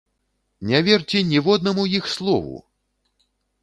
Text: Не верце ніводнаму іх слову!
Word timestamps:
Не 0.71 0.81
верце 0.87 1.23
ніводнаму 1.33 1.87
іх 2.01 2.05
слову! 2.17 2.55